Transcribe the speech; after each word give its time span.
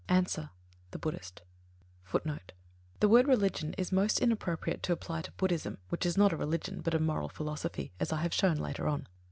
_Answer. 0.09 0.49
The 0.89 0.97
Buddhist. 0.97 1.43
The 2.11 3.07
word 3.07 3.27
"religion" 3.27 3.75
is 3.77 3.91
most 3.91 4.19
inappropriate 4.19 4.81
to 4.81 4.93
apply 4.93 5.21
to 5.21 5.31
Buddhism 5.33 5.77
which 5.89 6.07
is 6.07 6.17
not 6.17 6.33
a 6.33 6.37
religion, 6.37 6.81
but 6.81 6.95
a 6.95 6.99
moral 6.99 7.29
philosophy, 7.29 7.91
as 7.99 8.11
I 8.11 8.23
have 8.23 8.33
shown 8.33 8.55
later 8.57 8.87
on. 8.87 9.05